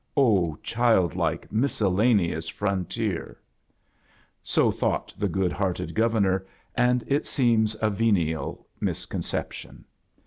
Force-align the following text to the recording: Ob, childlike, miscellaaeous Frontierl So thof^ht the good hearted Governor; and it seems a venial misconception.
Ob, 0.17 0.63
childlike, 0.63 1.47
miscellaaeous 1.51 2.49
Frontierl 2.49 3.35
So 4.41 4.71
thof^ht 4.71 5.15
the 5.15 5.27
good 5.27 5.51
hearted 5.51 5.93
Governor; 5.93 6.47
and 6.73 7.03
it 7.05 7.27
seems 7.27 7.75
a 7.83 7.91
venial 7.91 8.65
misconception. 8.79 9.85